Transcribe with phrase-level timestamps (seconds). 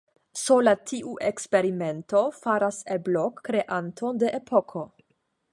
[0.43, 4.87] Sola tiu eksperimento faras el Blok kreanton de epoko.